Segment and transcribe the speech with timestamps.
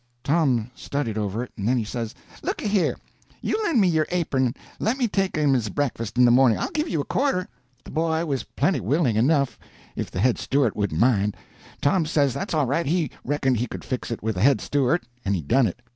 [0.23, 2.95] Tom studied over it, and then he says: "Looky here.
[3.39, 6.57] You lend me your apern and let me take him his breakfast in the morning.
[6.57, 7.47] I'll give you a quarter."
[7.83, 9.59] The boy was plenty willing enough,
[9.95, 11.37] if the head steward wouldn't mind.
[11.83, 15.03] Tom says that's all right, he reckoned he could fix it with the head steward;
[15.23, 15.83] and he done it.